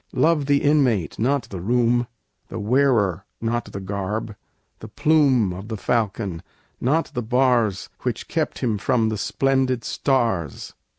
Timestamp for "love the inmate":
0.13-1.19